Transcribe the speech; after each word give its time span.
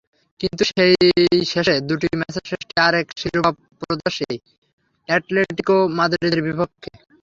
কিন্তু 0.41 0.63
সেই 0.69 0.93
শেষ 1.51 1.67
দুটি 1.89 2.07
ম্যাচের 2.19 2.45
শেষটি 2.49 2.75
আরেক 2.85 3.07
শিরোপাপ্রত্যাশী 3.19 4.31
অ্যাটলেটিকো 5.09 5.77
মাদ্রিদের 5.97 6.41
বিপক্ষে। 6.47 6.91